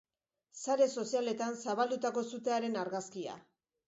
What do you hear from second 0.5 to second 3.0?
Sare sozialetan zabaldutako sutearen